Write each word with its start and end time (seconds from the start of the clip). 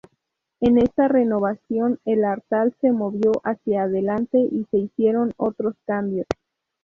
En 0.61 0.79
esta 0.79 1.07
renovación 1.07 1.99
el 2.05 2.25
altar 2.25 2.73
se 2.81 2.91
movió 2.91 3.33
hacia 3.43 3.83
adelante 3.83 4.39
y 4.39 4.65
se 4.71 4.79
hicieron 4.79 5.31
otros 5.37 5.75
cambios. 5.85 6.25